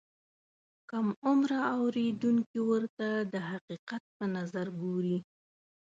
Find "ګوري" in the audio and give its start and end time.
4.81-5.17